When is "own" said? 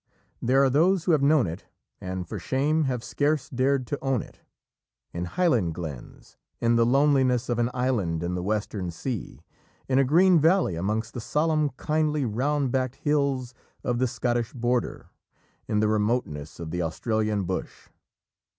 4.03-4.23